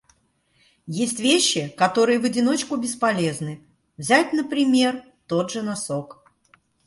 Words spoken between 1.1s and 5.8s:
вещи, которые в одиночку бесполезны. Взять, например, тот же